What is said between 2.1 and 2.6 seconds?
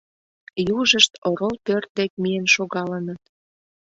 миен